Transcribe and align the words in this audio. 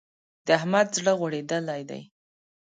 د 0.45 0.47
احمد 0.59 0.87
زړه 0.97 1.11
غوړېدل 1.19 1.65
دی. 1.89 2.01